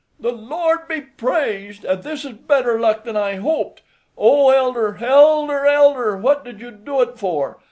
[0.19, 3.83] "The Lord be praised, and this is better luck than I hoped!
[4.17, 4.97] Oh, elder!
[4.99, 5.67] elder!
[5.67, 6.17] elder!
[6.17, 7.59] what did you do it for?